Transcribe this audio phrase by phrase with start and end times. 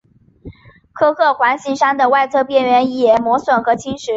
[0.93, 4.09] 科赫环形山的外侧边缘已磨损和侵蚀。